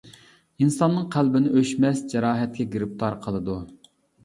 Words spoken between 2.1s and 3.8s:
جاراھەتكە گىرىپتار قىلىدۇ.